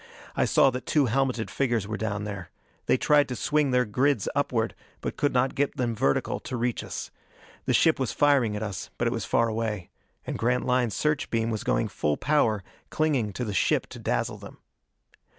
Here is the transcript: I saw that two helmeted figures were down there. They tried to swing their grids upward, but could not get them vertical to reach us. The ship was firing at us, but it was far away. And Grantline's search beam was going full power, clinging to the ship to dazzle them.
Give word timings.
I 0.35 0.45
saw 0.45 0.71
that 0.71 0.87
two 0.87 1.05
helmeted 1.05 1.51
figures 1.51 1.87
were 1.87 1.95
down 1.95 2.23
there. 2.23 2.49
They 2.87 2.97
tried 2.97 3.27
to 3.29 3.35
swing 3.35 3.69
their 3.69 3.85
grids 3.85 4.27
upward, 4.33 4.73
but 4.99 5.15
could 5.15 5.31
not 5.31 5.53
get 5.53 5.77
them 5.77 5.95
vertical 5.95 6.39
to 6.39 6.57
reach 6.57 6.83
us. 6.83 7.11
The 7.65 7.73
ship 7.75 7.99
was 7.99 8.11
firing 8.11 8.55
at 8.55 8.63
us, 8.63 8.89
but 8.97 9.07
it 9.07 9.13
was 9.13 9.25
far 9.25 9.47
away. 9.47 9.91
And 10.25 10.39
Grantline's 10.39 10.95
search 10.95 11.29
beam 11.29 11.51
was 11.51 11.63
going 11.63 11.87
full 11.87 12.17
power, 12.17 12.63
clinging 12.89 13.31
to 13.33 13.45
the 13.45 13.53
ship 13.53 13.85
to 13.89 13.99
dazzle 13.99 14.39
them. 14.39 14.57